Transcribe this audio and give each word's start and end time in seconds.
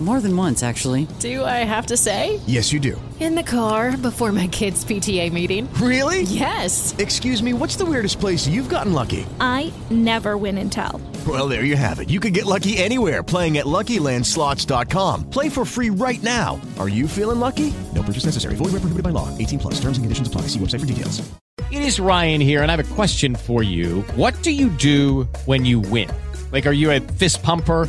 More 0.00 0.20
than 0.20 0.36
once, 0.36 0.62
actually. 0.62 1.08
Do 1.18 1.44
I 1.44 1.64
have 1.64 1.86
to 1.86 1.96
say? 1.96 2.38
Yes, 2.46 2.72
you 2.72 2.78
do. 2.78 3.00
In 3.18 3.34
the 3.34 3.42
car 3.42 3.96
before 3.96 4.30
my 4.30 4.46
kids' 4.46 4.84
PTA 4.84 5.32
meeting. 5.32 5.68
Really? 5.74 6.22
Yes. 6.22 6.94
Excuse 6.98 7.42
me, 7.42 7.52
what's 7.52 7.74
the 7.74 7.84
weirdest 7.84 8.20
place 8.20 8.46
you've 8.46 8.68
gotten 8.68 8.92
lucky? 8.92 9.26
I 9.40 9.72
never 9.90 10.36
win 10.36 10.56
and 10.58 10.70
tell. 10.70 11.00
Well, 11.26 11.48
there 11.48 11.64
you 11.64 11.74
have 11.74 11.98
it. 11.98 12.10
You 12.10 12.20
can 12.20 12.32
get 12.32 12.46
lucky 12.46 12.78
anywhere 12.78 13.24
playing 13.24 13.58
at 13.58 13.66
LuckyLandSlots.com. 13.66 15.30
Play 15.30 15.48
for 15.48 15.64
free 15.64 15.90
right 15.90 16.22
now. 16.22 16.60
Are 16.78 16.88
you 16.88 17.08
feeling 17.08 17.40
lucky? 17.40 17.74
No 17.92 18.04
purchase 18.04 18.24
necessary. 18.24 18.54
Void 18.54 18.66
where 18.66 18.80
prohibited 18.80 19.02
by 19.02 19.10
law. 19.10 19.36
18 19.36 19.58
plus. 19.58 19.74
Terms 19.80 19.98
and 19.98 20.04
conditions 20.04 20.28
apply. 20.28 20.42
See 20.42 20.60
website 20.60 20.80
for 20.80 20.86
details. 20.86 21.28
It 21.72 21.82
is 21.82 21.98
Ryan 22.00 22.40
here, 22.40 22.62
and 22.62 22.70
I 22.70 22.76
have 22.76 22.92
a 22.92 22.94
question 22.94 23.34
for 23.34 23.64
you. 23.64 24.02
What 24.14 24.40
do 24.42 24.52
you 24.52 24.68
do 24.68 25.24
when 25.44 25.64
you 25.66 25.80
win? 25.80 26.08
Like, 26.52 26.66
are 26.66 26.72
you 26.72 26.92
a 26.92 27.00
fist 27.00 27.42
pumper? 27.42 27.88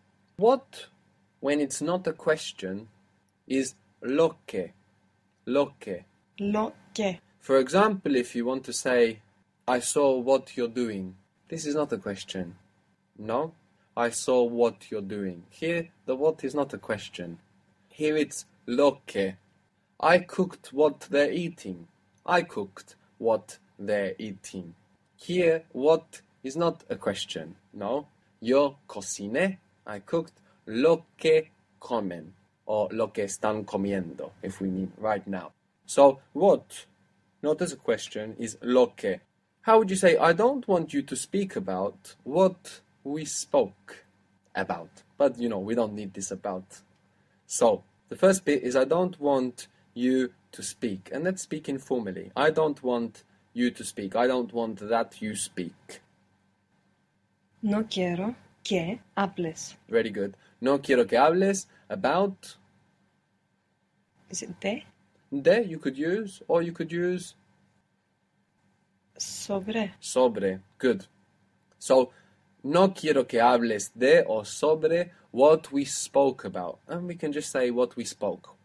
What, 0.41 0.87
when 1.39 1.61
it's 1.61 1.83
not 1.83 2.07
a 2.07 2.13
question, 2.13 2.87
is 3.47 3.75
lo 4.01 4.37
que. 4.47 4.71
Lo 5.45 5.73
que. 5.79 6.05
Lo 6.39 6.73
que. 6.95 7.19
For 7.39 7.59
example, 7.59 8.15
if 8.15 8.35
you 8.35 8.45
want 8.45 8.63
to 8.63 8.73
say, 8.73 9.19
I 9.67 9.81
saw 9.81 10.17
what 10.17 10.57
you're 10.57 10.67
doing, 10.67 11.15
this 11.47 11.67
is 11.67 11.75
not 11.75 11.93
a 11.93 11.99
question. 11.99 12.55
No? 13.19 13.53
I 13.95 14.09
saw 14.09 14.41
what 14.41 14.89
you're 14.89 15.03
doing. 15.17 15.43
Here, 15.51 15.89
the 16.07 16.15
what 16.15 16.43
is 16.43 16.55
not 16.55 16.73
a 16.73 16.79
question. 16.79 17.37
Here 17.89 18.17
it's 18.17 18.45
lo 18.65 19.01
que. 19.05 19.33
I 19.99 20.17
cooked 20.17 20.73
what 20.73 21.01
they're 21.11 21.31
eating. 21.31 21.87
I 22.25 22.41
cooked 22.41 22.95
what 23.19 23.59
they're 23.77 24.15
eating. 24.17 24.73
Here, 25.17 25.65
what 25.71 26.21
is 26.43 26.57
not 26.57 26.83
a 26.89 26.95
question. 26.95 27.57
No? 27.71 28.07
Yo 28.39 28.77
cociné. 28.89 29.59
I 29.85 29.99
cooked 29.99 30.33
lo 30.65 31.05
que 31.17 31.49
comen. 31.79 32.33
Or 32.67 32.87
lo 32.93 33.07
que 33.07 33.25
están 33.25 33.65
comiendo, 33.65 34.31
if 34.41 34.61
we 34.61 34.69
mean 34.69 34.93
right 34.97 35.27
now. 35.27 35.51
So, 35.85 36.19
what, 36.31 36.85
not 37.41 37.61
as 37.61 37.73
a 37.73 37.75
question, 37.75 38.35
is 38.39 38.57
lo 38.61 38.93
que. 38.95 39.19
How 39.63 39.79
would 39.79 39.89
you 39.89 39.97
say, 39.97 40.15
I 40.15 40.31
don't 40.31 40.65
want 40.67 40.93
you 40.93 41.01
to 41.01 41.15
speak 41.15 41.57
about 41.57 42.15
what 42.23 42.79
we 43.03 43.25
spoke 43.25 44.05
about? 44.55 44.89
But, 45.17 45.37
you 45.37 45.49
know, 45.49 45.59
we 45.59 45.75
don't 45.75 45.93
need 45.93 46.13
this 46.13 46.31
about. 46.31 46.81
So, 47.45 47.83
the 48.07 48.15
first 48.15 48.45
bit 48.45 48.63
is 48.63 48.75
I 48.77 48.85
don't 48.85 49.19
want 49.19 49.67
you 49.93 50.31
to 50.53 50.63
speak. 50.63 51.09
And 51.11 51.25
let's 51.25 51.41
speak 51.41 51.67
informally. 51.67 52.31
I 52.37 52.51
don't 52.51 52.81
want 52.81 53.23
you 53.53 53.71
to 53.71 53.83
speak. 53.83 54.15
I 54.15 54.27
don't 54.27 54.53
want 54.53 54.87
that 54.87 55.21
you 55.21 55.35
speak. 55.35 56.01
No 57.63 57.83
quiero 57.83 58.35
que 58.63 58.99
hables. 59.15 59.75
Very 59.89 60.09
good. 60.11 60.35
No 60.59 60.79
quiero 60.79 61.05
que 61.05 61.17
hables 61.17 61.67
about. 61.89 62.57
Is 64.29 64.43
it 64.43 64.59
de? 64.59 64.83
De 65.31 65.63
you 65.63 65.79
could 65.79 65.97
use, 65.97 66.41
or 66.47 66.61
you 66.61 66.71
could 66.71 66.91
use 66.91 67.35
Sobre. 69.17 69.91
sobre. 69.99 70.61
Good. 70.77 71.05
So, 71.79 72.11
no 72.63 72.89
quiero 72.89 73.25
que 73.25 73.39
hables 73.39 73.91
de 73.95 74.23
or 74.23 74.45
sobre 74.45 75.11
what 75.31 75.71
we 75.71 75.85
spoke 75.85 76.45
about. 76.45 76.79
And 76.87 77.07
we 77.07 77.15
can 77.15 77.31
just 77.31 77.51
say 77.51 77.71
what 77.71 77.95
we 77.95 78.05
spoke. 78.05 78.55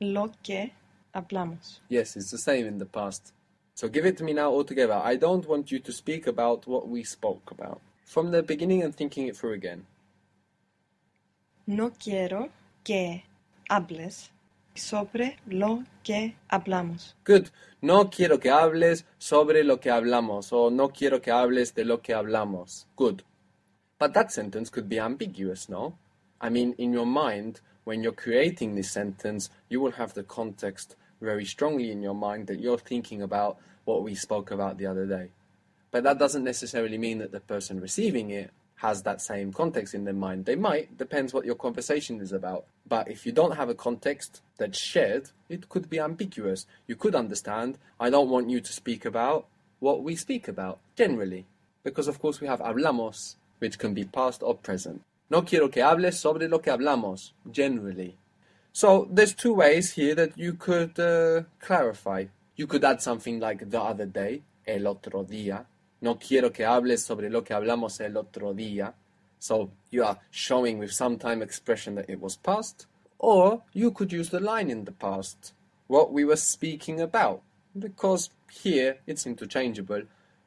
Lo 0.00 0.30
que 0.42 0.70
hablamos. 1.14 1.80
Yes, 1.88 2.16
it's 2.16 2.30
the 2.30 2.38
same 2.38 2.66
in 2.66 2.78
the 2.78 2.86
past. 2.86 3.32
So 3.74 3.88
give 3.88 4.06
it 4.06 4.16
to 4.18 4.24
me 4.24 4.32
now 4.32 4.50
altogether. 4.50 4.94
I 4.94 5.16
don't 5.16 5.46
want 5.46 5.70
you 5.70 5.78
to 5.78 5.92
speak 5.92 6.26
about 6.26 6.66
what 6.66 6.88
we 6.88 7.02
spoke 7.04 7.50
about. 7.50 7.80
From 8.10 8.32
the 8.32 8.42
beginning 8.42 8.82
and 8.82 8.92
thinking 8.92 9.28
it 9.28 9.36
through 9.36 9.52
again. 9.52 9.86
No 11.68 11.92
quiero 11.92 12.48
que 12.82 13.22
hables 13.68 14.30
sobre 14.74 15.36
lo 15.46 15.84
que 16.02 16.34
hablamos. 16.50 17.14
Good. 17.24 17.50
No 17.80 18.10
quiero 18.10 18.40
que 18.40 18.50
hables 18.50 19.04
sobre 19.20 19.62
lo 19.62 19.78
que 19.78 19.92
hablamos, 19.92 20.52
or 20.52 20.72
no 20.72 20.88
quiero 20.88 21.20
que 21.22 21.30
hables 21.30 21.72
de 21.72 21.84
lo 21.84 21.98
que 21.98 22.12
hablamos. 22.12 22.86
Good. 22.96 23.22
But 24.00 24.12
that 24.14 24.32
sentence 24.32 24.70
could 24.70 24.88
be 24.88 24.98
ambiguous, 24.98 25.68
no? 25.68 25.96
I 26.40 26.50
mean, 26.50 26.74
in 26.78 26.92
your 26.92 27.06
mind, 27.06 27.60
when 27.84 28.02
you're 28.02 28.12
creating 28.12 28.74
this 28.74 28.90
sentence, 28.90 29.50
you 29.68 29.80
will 29.80 29.92
have 29.92 30.14
the 30.14 30.24
context 30.24 30.96
very 31.20 31.44
strongly 31.44 31.92
in 31.92 32.02
your 32.02 32.16
mind 32.16 32.48
that 32.48 32.58
you're 32.58 32.76
thinking 32.76 33.22
about 33.22 33.58
what 33.84 34.02
we 34.02 34.16
spoke 34.16 34.50
about 34.50 34.78
the 34.78 34.86
other 34.86 35.06
day. 35.06 35.30
But 35.90 36.04
that 36.04 36.18
doesn't 36.18 36.44
necessarily 36.44 36.98
mean 36.98 37.18
that 37.18 37.32
the 37.32 37.40
person 37.40 37.80
receiving 37.80 38.30
it 38.30 38.50
has 38.76 39.02
that 39.02 39.20
same 39.20 39.52
context 39.52 39.94
in 39.94 40.04
their 40.04 40.14
mind. 40.14 40.46
They 40.46 40.56
might, 40.56 40.96
depends 40.96 41.34
what 41.34 41.44
your 41.44 41.54
conversation 41.54 42.20
is 42.20 42.32
about. 42.32 42.64
But 42.88 43.10
if 43.10 43.26
you 43.26 43.32
don't 43.32 43.56
have 43.56 43.68
a 43.68 43.74
context 43.74 44.40
that's 44.56 44.78
shared, 44.78 45.30
it 45.50 45.68
could 45.68 45.90
be 45.90 46.00
ambiguous. 46.00 46.66
You 46.86 46.96
could 46.96 47.14
understand, 47.14 47.76
I 47.98 48.08
don't 48.08 48.30
want 48.30 48.48
you 48.48 48.60
to 48.60 48.72
speak 48.72 49.04
about 49.04 49.46
what 49.80 50.02
we 50.02 50.16
speak 50.16 50.48
about, 50.48 50.78
generally. 50.96 51.44
Because 51.82 52.08
of 52.08 52.20
course 52.20 52.40
we 52.40 52.46
have 52.46 52.60
hablamos, 52.60 53.36
which 53.58 53.78
can 53.78 53.92
be 53.92 54.04
past 54.04 54.42
or 54.42 54.54
present. 54.54 55.02
No 55.28 55.42
quiero 55.42 55.68
que 55.68 55.82
hables 55.82 56.18
sobre 56.18 56.48
lo 56.48 56.58
que 56.58 56.72
hablamos, 56.72 57.32
generally. 57.50 58.16
So 58.72 59.08
there's 59.10 59.34
two 59.34 59.54
ways 59.54 59.92
here 59.92 60.14
that 60.14 60.38
you 60.38 60.54
could 60.54 60.98
uh, 60.98 61.42
clarify. 61.60 62.26
You 62.56 62.66
could 62.66 62.84
add 62.84 63.02
something 63.02 63.40
like 63.40 63.68
the 63.68 63.80
other 63.80 64.06
day, 64.06 64.42
el 64.66 64.86
otro 64.86 65.24
día. 65.24 65.66
No 66.00 66.18
quiero 66.18 66.50
que 66.50 66.64
hables 66.64 67.04
sobre 67.04 67.28
lo 67.28 67.42
que 67.42 67.54
hablamos 67.54 68.00
el 68.00 68.16
otro 68.16 68.54
día. 68.54 68.94
So 69.38 69.70
you 69.90 70.04
are 70.04 70.18
showing 70.30 70.78
with 70.78 70.92
some 70.92 71.18
time 71.18 71.42
expression 71.42 71.94
that 71.96 72.08
it 72.08 72.20
was 72.20 72.36
past. 72.36 72.86
Or 73.18 73.62
you 73.72 73.90
could 73.90 74.12
use 74.12 74.30
the 74.30 74.40
line 74.40 74.70
in 74.70 74.84
the 74.84 74.92
past, 74.92 75.52
what 75.88 76.12
we 76.12 76.24
were 76.24 76.36
speaking 76.36 77.00
about. 77.00 77.42
Because 77.78 78.30
here 78.50 78.98
it's 79.06 79.26
interchangeable. 79.26 80.02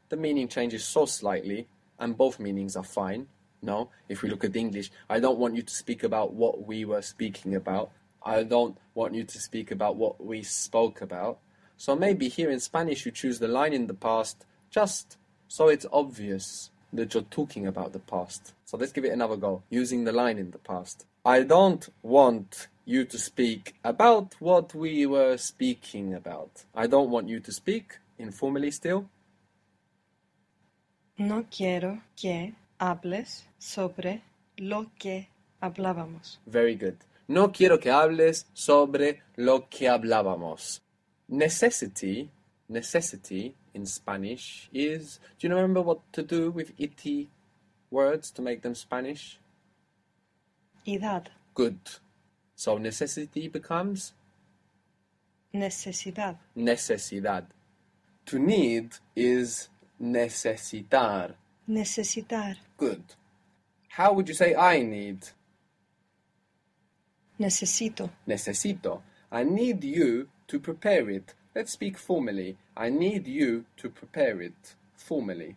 The 0.09 0.17
meaning 0.17 0.47
changes 0.47 0.83
so 0.83 1.05
slightly, 1.05 1.67
and 1.99 2.17
both 2.17 2.39
meanings 2.39 2.75
are 2.75 2.83
fine. 2.83 3.27
No, 3.61 3.89
if 4.09 4.21
we 4.21 4.29
look 4.29 4.43
at 4.43 4.55
English, 4.55 4.91
I 5.09 5.19
don't 5.19 5.39
want 5.39 5.55
you 5.55 5.61
to 5.61 5.73
speak 5.73 6.03
about 6.03 6.33
what 6.33 6.67
we 6.67 6.83
were 6.83 7.01
speaking 7.01 7.55
about. 7.55 7.91
I 8.25 8.43
don't 8.43 8.77
want 8.93 9.15
you 9.15 9.23
to 9.23 9.39
speak 9.39 9.71
about 9.71 9.95
what 9.95 10.23
we 10.23 10.43
spoke 10.43 11.01
about. 11.01 11.39
So 11.77 11.95
maybe 11.95 12.27
here 12.27 12.49
in 12.49 12.59
Spanish 12.59 13.05
you 13.05 13.11
choose 13.11 13.39
the 13.39 13.47
line 13.47 13.73
in 13.73 13.87
the 13.87 13.93
past 13.93 14.45
just 14.69 15.17
so 15.53 15.67
it's 15.67 15.85
obvious 15.93 16.71
that 16.91 17.13
you're 17.13 17.29
talking 17.29 17.67
about 17.67 17.93
the 17.93 17.99
past. 17.99 18.53
So 18.65 18.75
let's 18.75 18.91
give 18.91 19.05
it 19.05 19.13
another 19.13 19.37
go, 19.37 19.61
using 19.69 20.03
the 20.03 20.11
line 20.11 20.39
in 20.39 20.49
the 20.49 20.57
past. 20.57 21.05
I 21.23 21.43
don't 21.43 21.87
want 22.01 22.69
you 22.85 23.05
to 23.05 23.19
speak 23.19 23.75
about 23.83 24.33
what 24.39 24.73
we 24.73 25.05
were 25.05 25.37
speaking 25.37 26.15
about. 26.15 26.65
I 26.73 26.87
don't 26.87 27.11
want 27.11 27.29
you 27.29 27.39
to 27.39 27.51
speak, 27.51 27.99
informally 28.17 28.71
still. 28.71 29.05
No 31.19 31.45
quiero 31.51 32.01
que 32.15 32.55
hables 32.79 33.43
sobre 33.59 34.23
lo 34.57 34.87
que 34.97 35.27
hablábamos. 35.61 36.39
Very 36.47 36.73
good. 36.73 36.97
No 37.27 37.49
quiero 37.49 37.77
que 37.77 37.91
hables 37.91 38.47
sobre 38.55 39.21
lo 39.37 39.69
que 39.69 39.87
hablábamos. 39.87 40.81
Necessity, 41.29 42.31
necessity 42.69 43.55
in 43.73 43.85
Spanish 43.85 44.69
is. 44.73 45.19
Do 45.39 45.47
you 45.47 45.53
remember 45.55 45.81
what 45.81 45.99
to 46.13 46.23
do 46.23 46.51
with 46.51 46.73
ity 46.77 47.29
words 47.91 48.31
to 48.31 48.41
make 48.41 48.61
them 48.61 48.75
Spanish? 48.75 49.39
Idad. 50.87 51.27
Good. 51.53 51.79
So 52.55 52.77
necessity 52.77 53.47
becomes 53.47 54.13
Necesidad. 55.53 56.37
necesidad. 56.57 57.45
To 58.25 58.39
need 58.39 58.95
is 59.15 59.69
necesitar. 60.01 61.35
Necesitar. 61.69 62.55
Good. 62.77 63.03
How 63.89 64.13
would 64.13 64.27
you 64.27 64.33
say 64.33 64.55
I 64.55 64.81
need? 64.81 65.19
Necesito. 67.39 68.09
Necesito. 68.27 69.01
I 69.31 69.43
need 69.43 69.83
you 69.83 70.27
to 70.47 70.59
prepare 70.59 71.09
it. 71.09 71.33
Let's 71.55 71.71
speak 71.71 71.97
formally. 71.97 72.57
I 72.75 72.89
need 72.89 73.27
you 73.27 73.65
to 73.77 73.89
prepare 73.89 74.41
it 74.41 74.73
formally. 74.95 75.55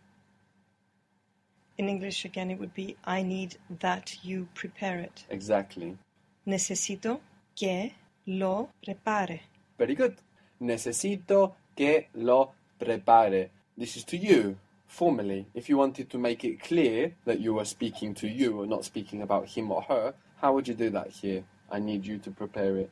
In 1.77 1.89
English, 1.89 2.23
again, 2.23 2.51
it 2.51 2.59
would 2.59 2.73
be 2.73 2.95
I 3.03 3.23
need 3.23 3.57
that 3.79 4.23
you 4.23 4.47
prepare 4.53 4.99
it. 4.99 5.25
Exactly. 5.29 5.97
Necesito 6.45 7.19
que 7.55 7.93
lo 8.27 8.69
prepare. 8.83 9.41
Very 9.77 9.95
good. 9.95 10.15
Necesito 10.61 11.53
que 11.75 12.07
lo 12.13 12.51
prepare. 12.79 13.49
This 13.75 13.97
is 13.97 14.03
to 14.05 14.17
you, 14.17 14.57
formally. 14.85 15.47
If 15.55 15.67
you 15.67 15.77
wanted 15.77 16.09
to 16.11 16.17
make 16.19 16.43
it 16.43 16.61
clear 16.61 17.13
that 17.25 17.39
you 17.39 17.55
were 17.55 17.65
speaking 17.65 18.13
to 18.15 18.27
you 18.27 18.61
and 18.61 18.69
not 18.69 18.85
speaking 18.85 19.23
about 19.23 19.47
him 19.47 19.71
or 19.71 19.81
her, 19.83 20.13
how 20.41 20.53
would 20.53 20.67
you 20.67 20.75
do 20.75 20.91
that 20.91 21.09
here? 21.09 21.43
I 21.71 21.79
need 21.79 22.05
you 22.05 22.17
to 22.19 22.31
prepare 22.31 22.77
it. 22.77 22.91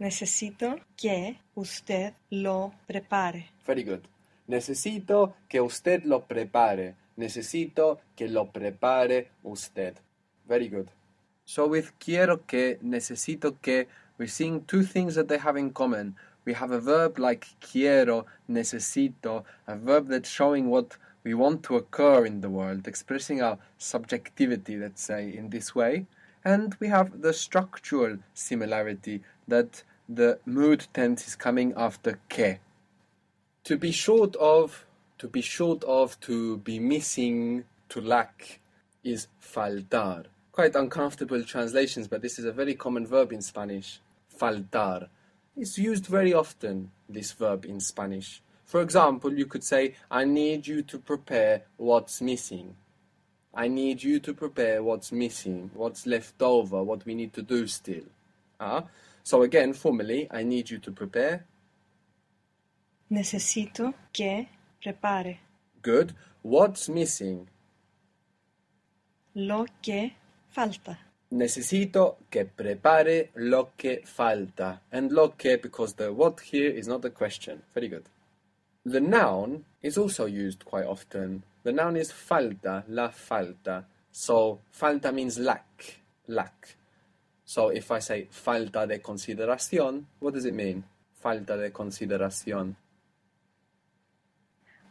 Necesito 0.00 0.80
que 0.96 1.40
usted 1.54 2.14
lo 2.30 2.72
prepare. 2.86 3.50
Very 3.66 3.84
good. 3.84 4.00
Necesito 4.46 5.34
que 5.46 5.60
usted 5.60 6.04
lo 6.04 6.24
prepare. 6.26 6.94
Necesito 7.16 8.00
que 8.16 8.26
lo 8.26 8.50
prepare 8.50 9.28
usted. 9.42 9.98
Very 10.48 10.70
good. 10.70 10.88
So 11.44 11.66
with 11.66 11.90
quiero 11.98 12.46
que, 12.46 12.78
necesito 12.80 13.60
que, 13.60 13.88
we're 14.16 14.26
seeing 14.26 14.64
two 14.64 14.84
things 14.84 15.16
that 15.16 15.28
they 15.28 15.36
have 15.36 15.58
in 15.58 15.70
common. 15.70 16.16
We 16.46 16.54
have 16.54 16.70
a 16.70 16.80
verb 16.80 17.18
like 17.18 17.46
quiero, 17.60 18.24
necesito, 18.48 19.44
a 19.66 19.76
verb 19.76 20.08
that's 20.08 20.30
showing 20.30 20.70
what 20.70 20.96
we 21.24 21.34
want 21.34 21.62
to 21.64 21.76
occur 21.76 22.24
in 22.24 22.40
the 22.40 22.48
world, 22.48 22.88
expressing 22.88 23.42
our 23.42 23.58
subjectivity, 23.76 24.78
let's 24.78 25.02
say, 25.02 25.30
in 25.36 25.50
this 25.50 25.74
way. 25.74 26.06
And 26.42 26.74
we 26.80 26.88
have 26.88 27.20
the 27.20 27.34
structural 27.34 28.16
similarity 28.32 29.22
that 29.46 29.82
the 30.12 30.40
mood 30.44 30.88
tense 30.92 31.28
is 31.28 31.36
coming 31.36 31.72
after 31.76 32.18
que. 32.28 32.58
To 33.64 33.76
be 33.76 33.92
short 33.92 34.34
of, 34.36 34.84
to 35.18 35.28
be 35.28 35.40
short 35.40 35.84
of, 35.84 36.18
to 36.20 36.56
be 36.58 36.80
missing, 36.80 37.64
to 37.90 38.00
lack 38.00 38.60
is 39.04 39.28
faltar. 39.40 40.24
Quite 40.50 40.74
uncomfortable 40.74 41.44
translations, 41.44 42.08
but 42.08 42.22
this 42.22 42.38
is 42.40 42.44
a 42.44 42.52
very 42.52 42.74
common 42.74 43.06
verb 43.06 43.32
in 43.32 43.40
Spanish. 43.40 44.00
Faltar. 44.36 45.08
It's 45.56 45.78
used 45.78 46.06
very 46.06 46.34
often, 46.34 46.90
this 47.08 47.30
verb 47.32 47.64
in 47.64 47.78
Spanish. 47.78 48.42
For 48.64 48.80
example, 48.82 49.32
you 49.32 49.46
could 49.46 49.62
say, 49.62 49.94
I 50.10 50.24
need 50.24 50.66
you 50.66 50.82
to 50.82 50.98
prepare 50.98 51.62
what's 51.76 52.20
missing. 52.20 52.74
I 53.54 53.68
need 53.68 54.02
you 54.02 54.18
to 54.20 54.34
prepare 54.34 54.82
what's 54.82 55.12
missing, 55.12 55.70
what's 55.74 56.06
left 56.06 56.40
over, 56.42 56.82
what 56.82 57.04
we 57.04 57.14
need 57.14 57.32
to 57.34 57.42
do 57.42 57.66
still. 57.66 58.04
Ah, 58.60 58.84
so 59.22 59.42
again, 59.42 59.72
formally, 59.72 60.28
I 60.30 60.42
need 60.42 60.70
you 60.70 60.78
to 60.78 60.92
prepare. 60.92 61.46
Necesito 63.10 63.94
que 64.12 64.48
prepare 64.80 65.40
Good. 65.82 66.14
What's 66.42 66.88
missing? 66.88 67.48
lo 69.34 69.66
que 69.80 70.12
falta. 70.48 70.98
Necesito 71.30 72.18
que 72.28 72.44
prepare 72.44 73.30
lo 73.34 73.72
que 73.76 74.02
falta. 74.04 74.82
And 74.90 75.12
lo 75.12 75.36
que, 75.36 75.56
because 75.56 75.94
the 75.94 76.12
what 76.12 76.40
here 76.40 76.70
is 76.70 76.88
not 76.88 77.04
a 77.04 77.10
question. 77.10 77.62
Very 77.72 77.88
good. 77.88 78.08
The 78.84 79.00
noun 79.00 79.64
is 79.82 79.96
also 79.96 80.26
used 80.26 80.64
quite 80.64 80.86
often. 80.86 81.44
The 81.62 81.72
noun 81.72 81.96
is 81.96 82.10
falta, 82.10 82.84
la 82.88 83.10
falta. 83.10 83.84
So 84.10 84.60
falta 84.72 85.12
means 85.12 85.38
lack, 85.38 86.00
lack. 86.26 86.76
So 87.50 87.70
if 87.70 87.90
I 87.90 87.98
say 87.98 88.28
falta 88.30 88.86
de 88.86 89.00
consideración, 89.00 90.04
what 90.20 90.34
does 90.34 90.44
it 90.44 90.54
mean? 90.54 90.84
Falta 91.20 91.56
de 91.56 91.72
consideración. 91.72 92.76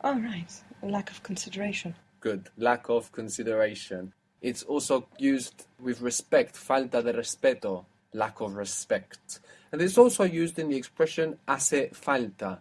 All 0.02 0.20
right, 0.20 0.52
lack 0.84 1.10
of 1.10 1.24
consideration. 1.24 1.96
Good. 2.20 2.50
Lack 2.58 2.90
of 2.90 3.14
consideration. 3.14 4.12
It's 4.42 4.64
also 4.64 5.08
used 5.18 5.68
with 5.80 6.02
respect, 6.02 6.58
falta 6.58 7.02
de 7.02 7.14
respeto, 7.14 7.86
lack 8.12 8.42
of 8.42 8.54
respect. 8.56 9.40
And 9.72 9.82
it's 9.82 9.98
also 9.98 10.26
used 10.26 10.60
in 10.60 10.68
the 10.68 10.76
expression 10.76 11.38
hace 11.48 11.90
falta. 11.94 12.60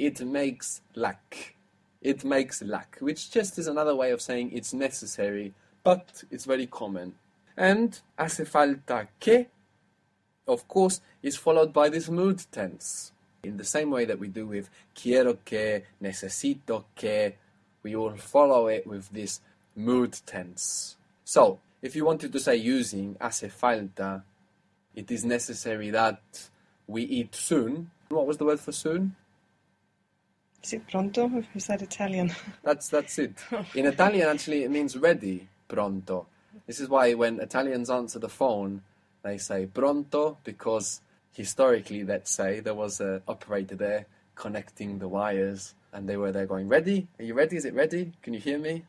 It 0.00 0.20
makes 0.26 0.80
lack. 0.96 1.54
It 2.02 2.24
makes 2.24 2.60
lack, 2.62 2.98
which 2.98 3.30
just 3.30 3.56
is 3.60 3.68
another 3.68 3.94
way 3.94 4.10
of 4.10 4.20
saying 4.20 4.50
it's 4.52 4.74
necessary, 4.74 5.54
but 5.84 6.24
it's 6.32 6.44
very 6.44 6.66
common. 6.66 7.14
And 7.58 8.00
hace 8.16 8.44
falta 8.46 9.08
que, 9.18 9.48
of 10.46 10.68
course, 10.68 11.00
is 11.24 11.36
followed 11.36 11.72
by 11.72 11.88
this 11.88 12.08
mood 12.08 12.40
tense. 12.52 13.10
In 13.42 13.56
the 13.56 13.64
same 13.64 13.90
way 13.90 14.04
that 14.04 14.20
we 14.20 14.28
do 14.28 14.46
with 14.46 14.70
quiero 14.94 15.38
que, 15.44 15.82
necesito 16.00 16.84
que, 16.94 17.34
we 17.82 17.96
will 17.96 18.16
follow 18.16 18.68
it 18.68 18.86
with 18.86 19.10
this 19.10 19.40
mood 19.74 20.16
tense. 20.24 20.96
So, 21.24 21.58
if 21.82 21.96
you 21.96 22.04
wanted 22.04 22.32
to 22.32 22.38
say 22.38 22.54
using 22.54 23.16
hace 23.20 23.50
falta, 23.50 24.22
it 24.94 25.10
is 25.10 25.24
necessary 25.24 25.90
that 25.90 26.20
we 26.86 27.02
eat 27.02 27.34
soon. 27.34 27.90
What 28.08 28.28
was 28.28 28.36
the 28.38 28.44
word 28.44 28.60
for 28.60 28.70
soon? 28.70 29.16
Is 30.62 30.74
it 30.74 30.86
pronto 30.86 31.44
is 31.56 31.66
that 31.66 31.82
Italian? 31.82 32.32
That's 32.62 32.88
that's 32.88 33.18
it. 33.18 33.34
In 33.74 33.86
Italian, 33.86 34.28
actually, 34.28 34.62
it 34.62 34.70
means 34.70 34.96
ready, 34.96 35.48
pronto. 35.66 36.26
This 36.68 36.80
is 36.80 36.90
why 36.90 37.14
when 37.14 37.40
Italians 37.40 37.88
answer 37.88 38.18
the 38.18 38.28
phone, 38.28 38.82
they 39.22 39.38
say 39.38 39.64
pronto 39.64 40.36
because 40.44 41.00
historically, 41.32 42.04
let's 42.04 42.30
say 42.30 42.60
there 42.60 42.74
was 42.74 43.00
an 43.00 43.22
operator 43.26 43.74
there 43.74 44.04
connecting 44.34 44.98
the 44.98 45.08
wires, 45.08 45.74
and 45.94 46.06
they 46.06 46.18
were 46.18 46.30
there 46.30 46.44
going, 46.44 46.68
"Ready? 46.68 47.08
Are 47.18 47.24
you 47.24 47.32
ready? 47.32 47.56
Is 47.56 47.64
it 47.64 47.72
ready? 47.72 48.12
Can 48.20 48.34
you 48.34 48.40
hear 48.40 48.58
me?" 48.58 48.84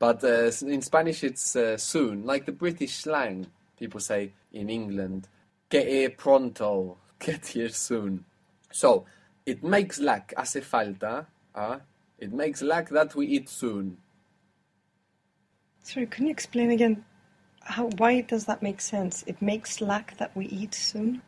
But 0.00 0.24
uh, 0.24 0.50
in 0.66 0.82
Spanish, 0.82 1.22
it's 1.22 1.54
uh, 1.54 1.76
soon, 1.76 2.26
like 2.26 2.46
the 2.46 2.52
British 2.52 2.96
slang. 2.96 3.46
People 3.78 4.00
say 4.00 4.32
in 4.52 4.68
England, 4.68 5.28
"Que 5.70 5.84
here 5.84 6.10
pronto," 6.10 6.98
get 7.20 7.46
here 7.46 7.68
soon. 7.68 8.24
So 8.72 9.06
it 9.46 9.62
makes 9.62 10.00
lack, 10.00 10.34
hace 10.36 10.64
falta. 10.64 11.26
Uh, 11.54 11.78
it 12.18 12.32
makes 12.32 12.60
lack 12.60 12.88
that 12.88 13.14
we 13.14 13.28
eat 13.28 13.48
soon. 13.48 13.98
Sorry, 15.84 16.06
can 16.06 16.24
you 16.24 16.30
explain 16.30 16.70
again 16.70 17.04
how 17.60 17.90
why 17.98 18.22
does 18.22 18.46
that 18.46 18.62
make 18.62 18.80
sense? 18.80 19.22
It 19.26 19.40
makes 19.42 19.82
lack 19.82 20.16
that 20.16 20.34
we 20.34 20.46
eat 20.46 20.74
soon? 20.74 21.20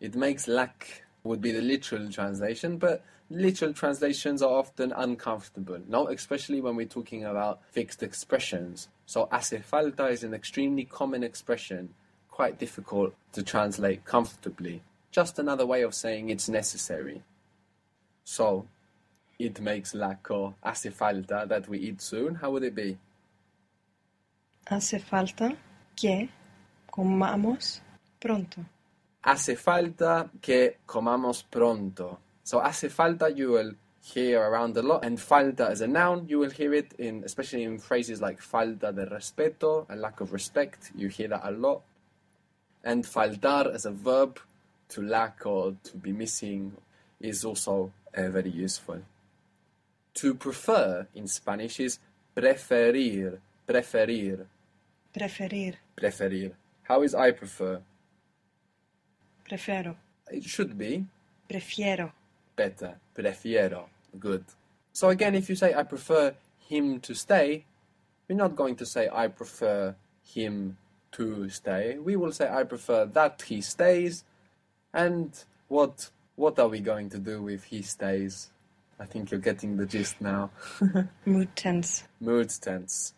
It 0.00 0.16
makes 0.16 0.48
lack 0.48 1.04
would 1.22 1.40
be 1.40 1.52
the 1.52 1.62
literal 1.62 2.10
translation, 2.10 2.78
but 2.78 3.04
literal 3.30 3.72
translations 3.72 4.42
are 4.42 4.50
often 4.50 4.92
uncomfortable, 4.92 5.80
no, 5.86 6.08
especially 6.08 6.60
when 6.60 6.74
we're 6.74 6.86
talking 6.86 7.24
about 7.24 7.60
fixed 7.70 8.02
expressions. 8.02 8.88
So 9.06 9.28
hace 9.30 9.62
falta 9.62 10.08
is 10.08 10.24
an 10.24 10.34
extremely 10.34 10.84
common 10.84 11.22
expression, 11.22 11.94
quite 12.28 12.58
difficult 12.58 13.14
to 13.34 13.42
translate 13.44 14.04
comfortably. 14.04 14.82
Just 15.12 15.38
another 15.38 15.64
way 15.64 15.82
of 15.82 15.94
saying 15.94 16.28
it's 16.28 16.48
necessary. 16.48 17.22
So 18.24 18.66
it 19.38 19.60
makes 19.60 19.94
lack 19.94 20.28
or 20.28 20.54
hace 20.64 20.92
falta 20.92 21.46
that 21.48 21.68
we 21.68 21.78
eat 21.78 22.02
soon. 22.02 22.34
How 22.34 22.50
would 22.50 22.64
it 22.64 22.74
be? 22.74 22.98
Hace 24.66 24.98
falta 25.00 25.56
que 25.96 26.28
comamos 26.90 27.82
pronto. 28.18 28.64
Hace 29.22 29.56
falta 29.56 30.30
que 30.40 30.78
comamos 30.86 31.42
pronto. 31.44 32.18
So 32.44 32.60
hace 32.60 32.88
falta 32.88 33.28
you 33.28 33.52
will 33.52 33.76
hear 34.02 34.40
around 34.40 34.76
a 34.76 34.82
lot, 34.82 35.04
and 35.04 35.18
falta 35.18 35.68
as 35.68 35.80
a 35.80 35.86
noun 35.86 36.26
you 36.28 36.40
will 36.40 36.50
hear 36.50 36.74
it 36.74 36.92
in 36.98 37.22
especially 37.24 37.62
in 37.62 37.78
phrases 37.78 38.20
like 38.20 38.40
falta 38.40 38.92
de 38.92 39.06
respeto, 39.06 39.86
a 39.88 39.96
lack 39.96 40.20
of 40.20 40.32
respect. 40.32 40.90
You 40.94 41.08
hear 41.08 41.28
that 41.28 41.42
a 41.44 41.50
lot. 41.50 41.82
And 42.84 43.04
faltar 43.04 43.72
as 43.72 43.86
a 43.86 43.92
verb 43.92 44.40
to 44.90 45.02
lack 45.02 45.46
or 45.46 45.76
to 45.84 45.96
be 45.96 46.12
missing 46.12 46.76
is 47.20 47.44
also 47.44 47.92
uh, 48.16 48.28
very 48.28 48.50
useful. 48.50 49.00
To 50.14 50.34
prefer 50.34 51.06
in 51.14 51.28
Spanish 51.28 51.80
is 51.80 51.98
preferir, 52.36 53.38
preferir, 53.66 54.46
Preferir, 55.14 55.74
preferir. 55.96 56.52
How 56.84 57.02
is 57.02 57.14
I 57.14 57.30
prefer? 57.32 57.80
prefero, 59.48 59.96
It 60.30 60.44
should 60.44 60.76
be 60.78 61.04
prefiero. 61.48 62.12
better. 62.56 62.98
Prefiero. 63.14 63.88
Good. 64.18 64.44
So 64.92 65.08
again, 65.10 65.34
if 65.34 65.48
you 65.48 65.56
say 65.56 65.74
I 65.74 65.82
prefer 65.82 66.34
him 66.68 67.00
to 67.00 67.14
stay, 67.14 67.64
we're 68.28 68.36
not 68.36 68.56
going 68.56 68.76
to 68.76 68.86
say 68.86 69.08
I 69.12 69.28
prefer 69.28 69.94
him 70.22 70.76
to 71.12 71.48
stay. 71.50 71.98
We 71.98 72.16
will 72.16 72.32
say 72.32 72.48
I 72.48 72.64
prefer 72.64 73.04
that 73.06 73.42
he 73.42 73.60
stays. 73.60 74.24
And 74.94 75.32
what 75.68 76.10
what 76.36 76.58
are 76.58 76.68
we 76.68 76.80
going 76.80 77.10
to 77.10 77.18
do 77.18 77.48
if 77.48 77.64
he 77.64 77.82
stays? 77.82 78.50
I 78.98 79.04
think 79.06 79.30
you're 79.30 79.40
getting 79.40 79.76
the 79.76 79.86
gist 79.86 80.20
now. 80.20 80.50
Mood 81.26 81.54
tense. 81.56 82.04
Mood 82.20 82.50
tense. 82.60 83.14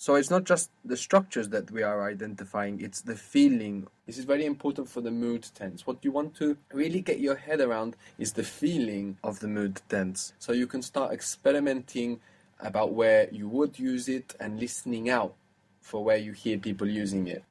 So 0.00 0.14
it's 0.14 0.30
not 0.30 0.44
just 0.44 0.70
the 0.84 0.96
structures 0.96 1.48
that 1.48 1.72
we 1.72 1.82
are 1.82 2.08
identifying, 2.08 2.80
it's 2.80 3.00
the 3.00 3.16
feeling. 3.16 3.88
This 4.06 4.16
is 4.16 4.24
very 4.24 4.46
important 4.46 4.88
for 4.88 5.00
the 5.00 5.10
mood 5.10 5.48
tense. 5.56 5.88
What 5.88 6.04
you 6.04 6.12
want 6.12 6.36
to 6.36 6.56
really 6.72 7.00
get 7.00 7.18
your 7.18 7.34
head 7.34 7.60
around 7.60 7.96
is 8.16 8.32
the 8.32 8.44
feeling 8.44 9.18
of 9.24 9.40
the 9.40 9.48
mood 9.48 9.82
tense. 9.88 10.34
So 10.38 10.52
you 10.52 10.68
can 10.68 10.82
start 10.82 11.12
experimenting 11.12 12.20
about 12.60 12.92
where 12.92 13.28
you 13.32 13.48
would 13.48 13.76
use 13.80 14.08
it 14.08 14.36
and 14.38 14.60
listening 14.60 15.10
out 15.10 15.34
for 15.80 16.04
where 16.04 16.16
you 16.16 16.30
hear 16.30 16.58
people 16.58 16.88
using 16.88 17.26
it. 17.26 17.42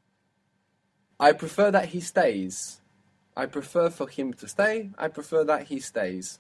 I 1.20 1.34
prefer 1.34 1.70
that 1.72 1.90
he 1.90 2.00
stays. 2.00 2.80
I 3.36 3.48
prefer 3.48 3.90
for 3.90 4.08
him 4.08 4.34
to 4.36 4.48
stay. 4.48 4.92
I 4.98 5.10
prefer 5.10 5.44
that 5.44 5.64
he 5.64 5.82
stays. 5.82 6.40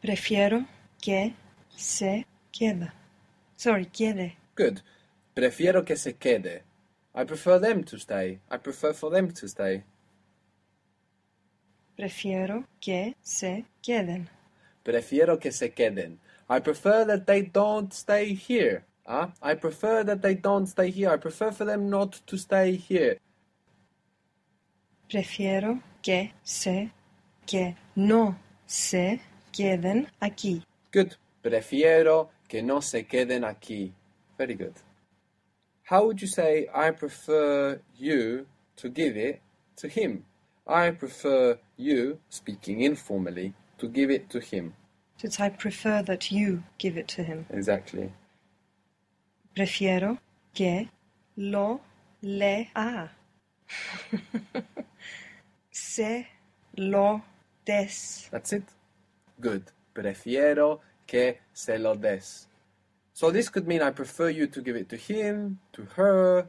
Prefiero 0.00 0.66
que 1.02 1.34
se 1.76 2.24
queda. 2.52 2.92
Sorry, 3.56 3.86
quede. 3.86 4.36
Good. 4.54 4.80
Prefiero 5.34 5.84
que 5.84 5.96
se 5.96 6.14
quede. 6.14 6.62
I 7.14 7.24
prefer 7.24 7.58
them 7.58 7.82
to 7.84 7.98
stay. 7.98 8.40
I 8.50 8.58
prefer 8.58 8.92
for 8.92 9.10
them 9.10 9.32
to 9.32 9.48
stay. 9.48 9.82
Prefiero 11.96 12.66
que 12.80 13.16
se 13.22 13.64
queden. 13.82 14.28
Prefiero 14.84 15.38
que 15.38 15.50
se 15.50 15.70
queden. 15.70 16.18
I 16.48 16.60
prefer 16.60 17.06
that 17.06 17.26
they 17.26 17.42
don't 17.42 17.92
stay 17.92 18.34
here. 18.34 18.84
Ah, 19.06 19.32
I 19.42 19.54
prefer 19.54 20.04
that 20.04 20.20
they 20.20 20.34
don't 20.34 20.66
stay 20.66 20.90
here. 20.90 21.10
I 21.10 21.16
prefer 21.16 21.50
for 21.52 21.64
them 21.64 21.88
not 21.88 22.20
to 22.26 22.36
stay 22.36 22.76
here. 22.76 23.18
Prefiero 25.08 25.80
que 26.02 26.32
se 26.42 26.90
que 27.46 27.76
no 27.94 28.36
se 28.66 29.20
queden 29.52 30.08
aquí. 30.20 30.62
Good. 30.92 31.14
Prefiero 31.40 32.30
que 32.48 32.62
no 32.62 32.80
se 32.80 33.04
queden 33.04 33.44
aquí. 33.44 33.92
Very 34.38 34.54
good. 34.54 34.74
How 35.84 36.04
would 36.04 36.20
you 36.20 36.26
say 36.26 36.66
I 36.74 36.90
prefer 36.90 37.80
you 37.96 38.46
to 38.76 38.88
give 38.88 39.16
it 39.16 39.40
to 39.76 39.88
him? 39.88 40.24
I 40.66 40.90
prefer 40.90 41.58
you, 41.76 42.18
speaking 42.28 42.80
informally, 42.80 43.54
to 43.78 43.88
give 43.88 44.10
it 44.10 44.28
to 44.30 44.40
him. 44.40 44.74
So 45.18 45.26
it's 45.26 45.40
I 45.40 45.48
prefer 45.48 46.02
that 46.02 46.32
you 46.32 46.64
give 46.78 46.96
it 46.96 47.08
to 47.08 47.22
him. 47.22 47.46
Exactly. 47.50 48.12
Prefiero 49.54 50.18
que 50.54 50.88
lo 51.36 51.80
lea. 52.20 53.10
se 55.70 56.26
lo 56.76 57.22
des. 57.64 58.28
That's 58.30 58.52
it. 58.52 58.64
Good. 59.40 59.62
Prefiero 59.94 60.80
que 61.06 61.38
se 61.52 61.78
lo 61.78 61.94
des. 61.94 62.46
So 63.12 63.30
this 63.30 63.48
could 63.48 63.66
mean 63.66 63.82
I 63.82 63.90
prefer 63.90 64.28
you 64.28 64.46
to 64.48 64.60
give 64.60 64.76
it 64.76 64.88
to 64.90 64.96
him, 64.96 65.58
to 65.72 65.86
her. 65.96 66.48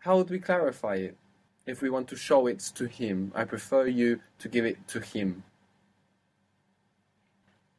How 0.00 0.16
would 0.18 0.28
we 0.28 0.38
clarify 0.38 0.96
it? 0.96 1.16
If 1.66 1.80
we 1.80 1.88
want 1.88 2.08
to 2.08 2.16
show 2.16 2.46
it 2.46 2.60
to 2.74 2.86
him, 2.86 3.32
I 3.34 3.44
prefer 3.44 3.86
you 3.86 4.20
to 4.38 4.48
give 4.48 4.66
it 4.66 4.86
to 4.88 5.00
him. 5.00 5.42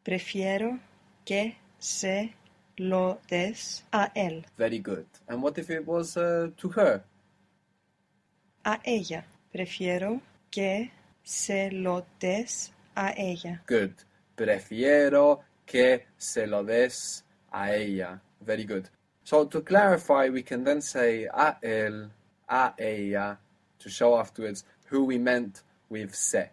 Prefiero 0.03 0.79
que 1.23 1.55
se 1.77 2.33
lo 2.79 3.19
des 3.27 3.83
a 3.93 4.11
él. 4.15 4.43
Very 4.57 4.79
good. 4.79 5.05
And 5.27 5.41
what 5.43 5.57
if 5.57 5.69
it 5.69 5.85
was 5.85 6.17
uh, 6.17 6.49
to 6.57 6.69
her? 6.69 7.03
A 8.65 8.79
ella. 8.83 9.23
Prefiero 9.53 10.19
que 10.51 10.89
se 11.23 11.69
lo 11.71 12.05
des 12.19 12.71
a 12.95 13.13
ella. 13.15 13.61
Good. 13.67 13.93
Prefiero 14.35 15.41
que 15.65 16.05
se 16.17 16.45
lo 16.45 16.63
des 16.63 17.23
a 17.51 17.69
ella. 17.71 18.21
Very 18.41 18.63
good. 18.63 18.89
So 19.23 19.45
to 19.45 19.61
clarify, 19.61 20.29
we 20.29 20.43
can 20.43 20.63
then 20.63 20.81
say 20.81 21.25
a 21.25 21.57
él, 21.63 22.09
a 22.47 22.73
ella, 22.77 23.39
to 23.79 23.89
show 23.89 24.17
afterwards 24.17 24.63
who 24.87 25.05
we 25.05 25.17
meant 25.17 25.63
with 25.89 26.13
se. 26.13 26.49